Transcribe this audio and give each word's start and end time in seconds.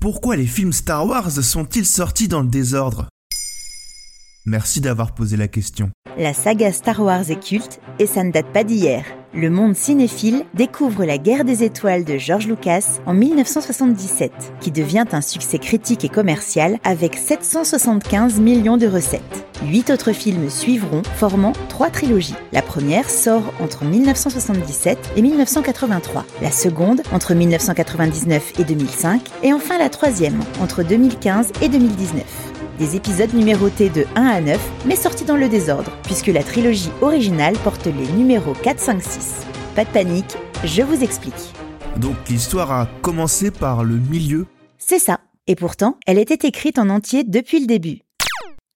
Pourquoi 0.00 0.36
les 0.36 0.46
films 0.46 0.72
Star 0.72 1.04
Wars 1.08 1.32
sont-ils 1.32 1.84
sortis 1.84 2.28
dans 2.28 2.42
le 2.42 2.48
désordre? 2.48 3.08
Merci 4.48 4.80
d'avoir 4.80 5.12
posé 5.12 5.36
la 5.36 5.46
question. 5.46 5.90
La 6.16 6.32
saga 6.32 6.72
Star 6.72 7.00
Wars 7.00 7.30
est 7.30 7.38
culte 7.38 7.80
et 7.98 8.06
ça 8.06 8.24
ne 8.24 8.32
date 8.32 8.50
pas 8.50 8.64
d'hier. 8.64 9.04
Le 9.34 9.50
monde 9.50 9.76
cinéphile 9.76 10.46
découvre 10.54 11.04
La 11.04 11.18
guerre 11.18 11.44
des 11.44 11.64
étoiles 11.64 12.04
de 12.04 12.16
George 12.16 12.46
Lucas 12.46 12.98
en 13.04 13.12
1977, 13.12 14.32
qui 14.60 14.70
devient 14.70 15.04
un 15.12 15.20
succès 15.20 15.58
critique 15.58 16.02
et 16.06 16.08
commercial 16.08 16.78
avec 16.82 17.14
775 17.14 18.40
millions 18.40 18.78
de 18.78 18.86
recettes. 18.86 19.44
Huit 19.64 19.90
autres 19.90 20.12
films 20.12 20.48
suivront, 20.48 21.02
formant 21.16 21.52
trois 21.68 21.90
trilogies. 21.90 22.34
La 22.52 22.62
première 22.62 23.10
sort 23.10 23.52
entre 23.60 23.84
1977 23.84 25.12
et 25.16 25.20
1983, 25.20 26.24
la 26.40 26.52
seconde 26.52 27.02
entre 27.12 27.34
1999 27.34 28.54
et 28.60 28.64
2005, 28.64 29.20
et 29.42 29.52
enfin 29.52 29.76
la 29.76 29.90
troisième 29.90 30.40
entre 30.62 30.82
2015 30.82 31.52
et 31.60 31.68
2019 31.68 32.24
des 32.78 32.96
épisodes 32.96 33.34
numérotés 33.34 33.90
de 33.90 34.06
1 34.14 34.24
à 34.24 34.40
9, 34.40 34.70
mais 34.86 34.96
sortis 34.96 35.24
dans 35.24 35.36
le 35.36 35.48
désordre, 35.48 35.92
puisque 36.04 36.28
la 36.28 36.42
trilogie 36.42 36.90
originale 37.00 37.56
porte 37.64 37.86
les 37.86 38.12
numéros 38.12 38.54
4, 38.54 38.78
5, 38.78 39.02
6. 39.02 39.46
Pas 39.74 39.84
de 39.84 39.90
panique, 39.90 40.36
je 40.64 40.82
vous 40.82 41.02
explique. 41.02 41.34
Donc 41.96 42.16
l'histoire 42.28 42.70
a 42.72 42.86
commencé 43.02 43.50
par 43.50 43.84
le 43.84 43.96
milieu 43.96 44.46
C'est 44.78 44.98
ça, 44.98 45.20
et 45.46 45.56
pourtant, 45.56 45.98
elle 46.06 46.18
était 46.18 46.46
écrite 46.46 46.78
en 46.78 46.88
entier 46.88 47.24
depuis 47.24 47.60
le 47.60 47.66
début. 47.66 48.02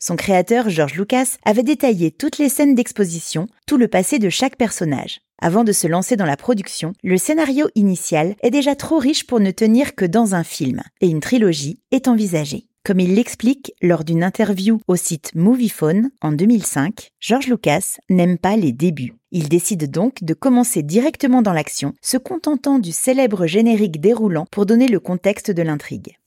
Son 0.00 0.16
créateur, 0.16 0.68
George 0.68 0.94
Lucas, 0.94 1.36
avait 1.46 1.62
détaillé 1.62 2.10
toutes 2.10 2.38
les 2.38 2.48
scènes 2.50 2.74
d'exposition, 2.74 3.46
tout 3.66 3.78
le 3.78 3.88
passé 3.88 4.18
de 4.18 4.28
chaque 4.28 4.56
personnage. 4.56 5.20
Avant 5.40 5.64
de 5.64 5.72
se 5.72 5.86
lancer 5.86 6.16
dans 6.16 6.26
la 6.26 6.36
production, 6.36 6.92
le 7.02 7.16
scénario 7.16 7.68
initial 7.74 8.34
est 8.42 8.50
déjà 8.50 8.76
trop 8.76 8.98
riche 8.98 9.26
pour 9.26 9.40
ne 9.40 9.50
tenir 9.50 9.94
que 9.94 10.04
dans 10.04 10.34
un 10.34 10.44
film, 10.44 10.82
et 11.00 11.08
une 11.08 11.20
trilogie 11.20 11.80
est 11.90 12.08
envisagée. 12.08 12.66
Comme 12.86 13.00
il 13.00 13.14
l'explique 13.14 13.72
lors 13.80 14.04
d'une 14.04 14.22
interview 14.22 14.78
au 14.88 14.96
site 14.96 15.30
Moviephone 15.34 16.10
en 16.20 16.32
2005, 16.32 17.12
George 17.18 17.46
Lucas 17.46 17.96
n'aime 18.10 18.36
pas 18.36 18.56
les 18.56 18.72
débuts. 18.72 19.14
Il 19.32 19.48
décide 19.48 19.90
donc 19.90 20.22
de 20.22 20.34
commencer 20.34 20.82
directement 20.82 21.40
dans 21.40 21.54
l'action, 21.54 21.94
se 22.02 22.18
contentant 22.18 22.78
du 22.78 22.92
célèbre 22.92 23.46
générique 23.46 24.02
déroulant 24.02 24.44
pour 24.50 24.66
donner 24.66 24.86
le 24.86 25.00
contexte 25.00 25.50
de 25.50 25.62
l'intrigue. 25.62 26.18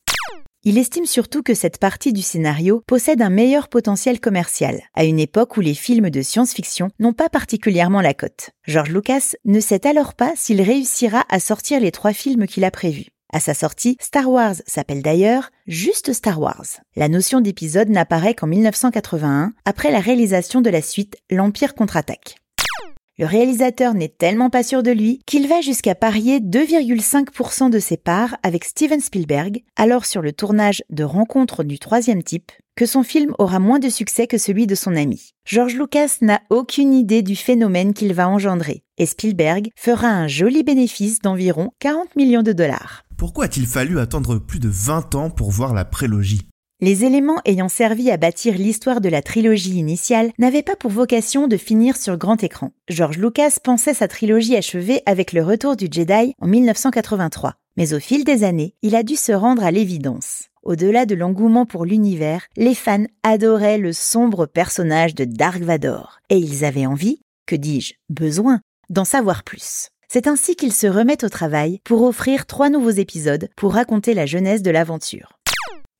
Il 0.63 0.79
estime 0.79 1.05
surtout 1.05 1.43
que 1.43 1.53
cette 1.53 1.77
partie 1.77 2.11
du 2.11 2.23
scénario 2.23 2.81
possède 2.87 3.21
un 3.21 3.29
meilleur 3.29 3.69
potentiel 3.69 4.19
commercial, 4.19 4.81
à 4.95 5.05
une 5.05 5.19
époque 5.19 5.57
où 5.57 5.61
les 5.61 5.75
films 5.75 6.09
de 6.09 6.23
science-fiction 6.23 6.89
n'ont 6.97 7.13
pas 7.13 7.29
particulièrement 7.29 8.01
la 8.01 8.15
cote. 8.15 8.49
George 8.65 8.89
Lucas 8.89 9.35
ne 9.45 9.59
sait 9.59 9.85
alors 9.85 10.15
pas 10.15 10.33
s'il 10.35 10.63
réussira 10.63 11.23
à 11.29 11.39
sortir 11.39 11.79
les 11.79 11.91
trois 11.91 12.13
films 12.13 12.47
qu'il 12.47 12.65
a 12.65 12.71
prévus. 12.71 13.11
À 13.33 13.41
sa 13.41 13.53
sortie, 13.53 13.97
Star 13.99 14.29
Wars 14.29 14.55
s'appelle 14.65 15.01
d'ailleurs 15.01 15.49
juste 15.67 16.13
Star 16.13 16.39
Wars. 16.39 16.65
La 16.95 17.09
notion 17.09 17.41
d'épisode 17.41 17.89
n'apparaît 17.89 18.33
qu'en 18.33 18.47
1981, 18.47 19.53
après 19.65 19.91
la 19.91 19.99
réalisation 19.99 20.61
de 20.61 20.69
la 20.69 20.81
suite 20.81 21.17
L'Empire 21.29 21.75
contre-attaque. 21.75 22.37
Le 23.19 23.25
réalisateur 23.25 23.95
n'est 23.95 24.07
tellement 24.07 24.51
pas 24.51 24.63
sûr 24.63 24.83
de 24.83 24.91
lui 24.91 25.19
qu'il 25.25 25.47
va 25.47 25.59
jusqu'à 25.59 25.95
parier 25.95 26.39
2,5% 26.39 27.69
de 27.69 27.79
ses 27.79 27.97
parts 27.97 28.37
avec 28.43 28.63
Steven 28.63 29.01
Spielberg, 29.01 29.63
alors 29.75 30.05
sur 30.05 30.21
le 30.21 30.31
tournage 30.31 30.83
de 30.91 31.03
Rencontre 31.03 31.63
du 31.63 31.79
troisième 31.79 32.21
type, 32.21 32.51
que 32.77 32.85
son 32.85 33.01
film 33.01 33.33
aura 33.39 33.59
moins 33.59 33.79
de 33.79 33.89
succès 33.89 34.27
que 34.27 34.37
celui 34.37 34.67
de 34.67 34.75
son 34.75 34.95
ami. 34.95 35.31
George 35.45 35.73
Lucas 35.73 36.17
n'a 36.21 36.41
aucune 36.51 36.93
idée 36.93 37.23
du 37.23 37.35
phénomène 37.35 37.93
qu'il 37.95 38.13
va 38.13 38.29
engendrer, 38.29 38.83
et 38.99 39.07
Spielberg 39.07 39.69
fera 39.75 40.07
un 40.07 40.27
joli 40.27 40.63
bénéfice 40.63 41.19
d'environ 41.19 41.71
40 41.79 42.15
millions 42.15 42.43
de 42.43 42.53
dollars. 42.53 43.06
Pourquoi 43.17 43.45
a-t-il 43.45 43.65
fallu 43.65 43.99
attendre 43.99 44.37
plus 44.37 44.59
de 44.59 44.69
20 44.69 45.15
ans 45.15 45.31
pour 45.31 45.49
voir 45.49 45.73
la 45.73 45.85
prélogie? 45.85 46.47
Les 46.81 47.03
éléments 47.03 47.41
ayant 47.45 47.67
servi 47.67 48.11
à 48.11 48.17
bâtir 48.17 48.53
l'histoire 48.53 49.01
de 49.01 49.09
la 49.09 49.23
trilogie 49.23 49.79
initiale 49.79 50.29
n'avaient 50.37 50.61
pas 50.61 50.75
pour 50.75 50.91
vocation 50.91 51.47
de 51.47 51.57
finir 51.57 51.97
sur 51.97 52.15
grand 52.17 52.43
écran. 52.43 52.73
George 52.87 53.17
Lucas 53.17 53.57
pensait 53.63 53.95
sa 53.95 54.07
trilogie 54.07 54.55
achevée 54.55 55.01
avec 55.07 55.33
le 55.33 55.43
retour 55.43 55.75
du 55.75 55.87
Jedi 55.91 56.35
en 56.39 56.47
1983. 56.47 57.55
Mais 57.75 57.95
au 57.95 57.99
fil 57.99 58.23
des 58.23 58.43
années, 58.43 58.75
il 58.83 58.95
a 58.95 59.01
dû 59.01 59.15
se 59.15 59.31
rendre 59.31 59.63
à 59.63 59.71
l'évidence. 59.71 60.43
Au-delà 60.61 61.07
de 61.07 61.15
l'engouement 61.15 61.65
pour 61.65 61.85
l'univers, 61.85 62.45
les 62.55 62.75
fans 62.75 63.07
adoraient 63.23 63.79
le 63.79 63.93
sombre 63.93 64.45
personnage 64.45 65.15
de 65.15 65.25
Dark 65.25 65.61
Vador. 65.61 66.19
Et 66.29 66.37
ils 66.37 66.63
avaient 66.65 66.85
envie, 66.85 67.21
que 67.47 67.55
dis-je, 67.55 67.95
besoin, 68.09 68.61
d'en 68.91 69.05
savoir 69.05 69.43
plus. 69.43 69.89
C'est 70.09 70.27
ainsi 70.27 70.55
qu'ils 70.55 70.73
se 70.73 70.87
remettent 70.87 71.25
au 71.25 71.29
travail 71.29 71.81
pour 71.83 72.03
offrir 72.03 72.45
trois 72.45 72.69
nouveaux 72.69 72.91
épisodes 72.91 73.49
pour 73.57 73.73
raconter 73.73 74.13
la 74.13 74.25
jeunesse 74.25 74.61
de 74.61 74.71
l'aventure. 74.71 75.33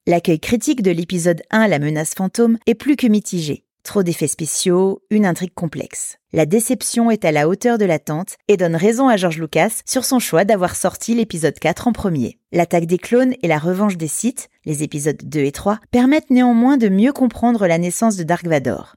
L'accueil 0.06 0.40
critique 0.40 0.82
de 0.82 0.92
l'épisode 0.92 1.42
1 1.52 1.68
La 1.68 1.78
menace 1.78 2.14
fantôme 2.16 2.58
est 2.68 2.76
plus 2.76 2.96
que 2.96 3.08
mitigé. 3.08 3.66
Trop 3.84 4.04
d'effets 4.04 4.28
spéciaux, 4.28 5.02
une 5.10 5.26
intrigue 5.26 5.54
complexe. 5.54 6.20
La 6.32 6.46
déception 6.46 7.12
est 7.12 7.26
à 7.26 7.34
la 7.34 7.50
hauteur 7.50 7.78
de 7.78 7.84
l'attente 7.84 8.38
et 8.48 8.56
donne 8.56 8.78
raison 8.78 9.10
à 9.10 9.18
George 9.18 9.40
Lucas 9.40 9.82
sur 9.86 10.06
son 10.06 10.20
choix 10.20 10.46
d'avoir 10.46 10.78
sorti 10.78 11.14
l'épisode 11.14 11.60
4 11.60 11.90
en 11.90 11.92
premier. 11.92 12.38
L'attaque 12.54 12.86
des 12.86 12.98
clones 12.98 13.34
et 13.44 13.48
la 13.50 13.60
revanche 13.60 13.98
des 13.98 14.08
Sith, 14.08 14.48
les 14.64 14.84
épisodes 14.84 15.22
2 15.22 15.40
et 15.42 15.52
3, 15.52 15.80
permettent 15.92 16.30
néanmoins 16.30 16.78
de 16.78 16.88
mieux 16.88 17.12
comprendre 17.12 17.68
la 17.68 17.78
naissance 17.78 18.16
de 18.16 18.24
Dark 18.24 18.48
Vador. 18.48 18.96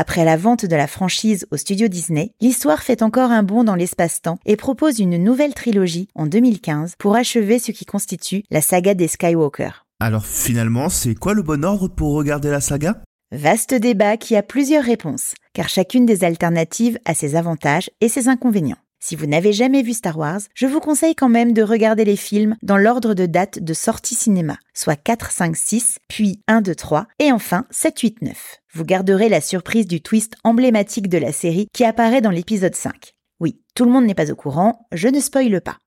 Après 0.00 0.24
la 0.24 0.38
vente 0.38 0.64
de 0.64 0.76
la 0.76 0.86
franchise 0.86 1.46
au 1.50 1.58
studio 1.58 1.86
Disney, 1.86 2.32
l'histoire 2.40 2.82
fait 2.82 3.02
encore 3.02 3.30
un 3.32 3.42
bond 3.42 3.64
dans 3.64 3.74
l'espace-temps 3.74 4.38
et 4.46 4.56
propose 4.56 4.98
une 4.98 5.22
nouvelle 5.22 5.52
trilogie 5.52 6.08
en 6.14 6.26
2015 6.26 6.94
pour 6.98 7.16
achever 7.16 7.58
ce 7.58 7.70
qui 7.70 7.84
constitue 7.84 8.42
la 8.50 8.62
saga 8.62 8.94
des 8.94 9.08
Skywalker. 9.08 9.84
Alors 10.00 10.24
finalement, 10.24 10.88
c'est 10.88 11.14
quoi 11.14 11.34
le 11.34 11.42
bon 11.42 11.66
ordre 11.66 11.88
pour 11.88 12.14
regarder 12.14 12.48
la 12.48 12.62
saga? 12.62 13.02
Vaste 13.30 13.74
débat 13.74 14.16
qui 14.16 14.36
a 14.36 14.42
plusieurs 14.42 14.84
réponses, 14.84 15.34
car 15.52 15.68
chacune 15.68 16.06
des 16.06 16.24
alternatives 16.24 16.98
a 17.04 17.12
ses 17.12 17.36
avantages 17.36 17.90
et 18.00 18.08
ses 18.08 18.28
inconvénients. 18.28 18.78
Si 19.02 19.16
vous 19.16 19.24
n'avez 19.24 19.54
jamais 19.54 19.80
vu 19.82 19.94
Star 19.94 20.18
Wars, 20.18 20.40
je 20.54 20.66
vous 20.66 20.78
conseille 20.78 21.14
quand 21.14 21.30
même 21.30 21.54
de 21.54 21.62
regarder 21.62 22.04
les 22.04 22.16
films 22.16 22.54
dans 22.62 22.76
l'ordre 22.76 23.14
de 23.14 23.24
date 23.24 23.58
de 23.58 23.72
sortie 23.72 24.14
cinéma, 24.14 24.58
soit 24.74 24.94
4, 24.94 25.30
5, 25.30 25.56
6, 25.56 25.98
puis 26.06 26.42
1, 26.48 26.60
2, 26.60 26.74
3, 26.74 27.06
et 27.18 27.32
enfin 27.32 27.64
7, 27.70 27.98
8, 27.98 28.22
9. 28.22 28.58
Vous 28.74 28.84
garderez 28.84 29.30
la 29.30 29.40
surprise 29.40 29.86
du 29.86 30.02
twist 30.02 30.34
emblématique 30.44 31.08
de 31.08 31.16
la 31.16 31.32
série 31.32 31.66
qui 31.72 31.84
apparaît 31.86 32.20
dans 32.20 32.30
l'épisode 32.30 32.74
5. 32.74 33.14
Oui, 33.40 33.58
tout 33.74 33.86
le 33.86 33.90
monde 33.90 34.04
n'est 34.04 34.14
pas 34.14 34.30
au 34.30 34.36
courant, 34.36 34.86
je 34.92 35.08
ne 35.08 35.18
spoile 35.18 35.62
pas. 35.62 35.78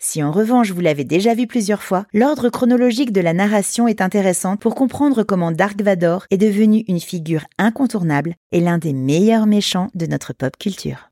Si 0.00 0.20
en 0.20 0.32
revanche 0.32 0.72
vous 0.72 0.80
l'avez 0.80 1.04
déjà 1.04 1.34
vu 1.34 1.46
plusieurs 1.46 1.84
fois, 1.84 2.06
l'ordre 2.12 2.48
chronologique 2.48 3.12
de 3.12 3.20
la 3.20 3.34
narration 3.34 3.86
est 3.86 4.00
intéressant 4.00 4.56
pour 4.56 4.74
comprendre 4.74 5.22
comment 5.22 5.52
Dark 5.52 5.80
Vador 5.80 6.26
est 6.32 6.38
devenu 6.38 6.82
une 6.88 6.98
figure 6.98 7.44
incontournable 7.56 8.34
et 8.50 8.58
l'un 8.58 8.78
des 8.78 8.94
meilleurs 8.94 9.46
méchants 9.46 9.90
de 9.94 10.06
notre 10.06 10.32
pop 10.32 10.56
culture. 10.58 11.11